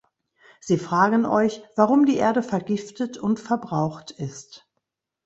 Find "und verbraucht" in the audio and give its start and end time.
3.19-4.09